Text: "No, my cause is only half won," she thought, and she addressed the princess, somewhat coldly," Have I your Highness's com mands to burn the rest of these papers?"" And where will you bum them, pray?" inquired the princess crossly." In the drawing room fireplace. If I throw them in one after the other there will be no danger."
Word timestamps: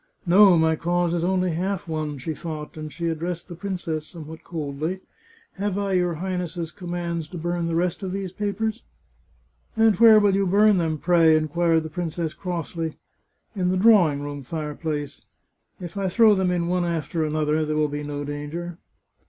"No, 0.25 0.57
my 0.57 0.75
cause 0.75 1.13
is 1.13 1.23
only 1.23 1.51
half 1.51 1.87
won," 1.87 2.17
she 2.17 2.33
thought, 2.33 2.75
and 2.75 2.91
she 2.91 3.07
addressed 3.07 3.47
the 3.47 3.55
princess, 3.55 4.07
somewhat 4.07 4.43
coldly," 4.43 5.01
Have 5.59 5.77
I 5.77 5.93
your 5.93 6.15
Highness's 6.15 6.71
com 6.71 6.89
mands 6.89 7.27
to 7.27 7.37
burn 7.37 7.67
the 7.67 7.75
rest 7.75 8.01
of 8.01 8.11
these 8.11 8.31
papers?"" 8.31 8.83
And 9.77 9.99
where 9.99 10.19
will 10.19 10.33
you 10.35 10.47
bum 10.47 10.79
them, 10.79 10.97
pray?" 10.97 11.35
inquired 11.37 11.81
the 11.83 11.89
princess 11.91 12.33
crossly." 12.33 12.95
In 13.55 13.69
the 13.69 13.77
drawing 13.77 14.21
room 14.21 14.41
fireplace. 14.41 15.21
If 15.79 15.95
I 15.95 16.07
throw 16.07 16.33
them 16.33 16.49
in 16.49 16.65
one 16.67 16.83
after 16.83 17.29
the 17.29 17.37
other 17.37 17.63
there 17.63 17.75
will 17.77 17.87
be 17.87 18.01
no 18.01 18.23
danger." 18.23 18.79